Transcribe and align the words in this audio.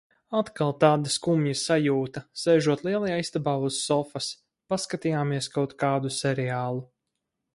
Atkal 0.37 0.71
tāda 0.83 1.11
skumja 1.15 1.57
sajūta, 1.63 2.23
sēžot 2.43 2.81
lielajā 2.87 3.19
istabā 3.25 3.53
uz 3.69 3.77
sofas. 3.89 4.31
Paskatījāmies 4.73 5.53
kaut 5.59 5.77
kādu 5.85 6.15
seriālu. 6.19 6.83